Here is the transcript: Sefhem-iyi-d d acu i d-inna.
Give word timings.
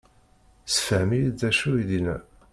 Sefhem-iyi-d 0.73 1.37
d 1.41 1.43
acu 1.49 1.69
i 1.81 1.83
d-inna. 1.89 2.17